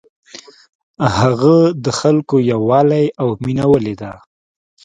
هغه 1.17 1.55
د 1.83 1.85
خلکو 1.99 2.35
یووالی 2.51 3.05
او 3.21 3.27
مینه 3.43 3.65
ولیده. 3.71 4.11